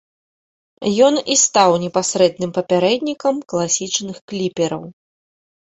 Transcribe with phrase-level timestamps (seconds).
[1.07, 4.83] Ён і стаў непасрэдным папярэднікам класічных кліпераў.